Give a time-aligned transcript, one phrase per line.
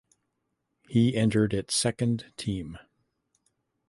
[0.89, 2.79] He entered its second team.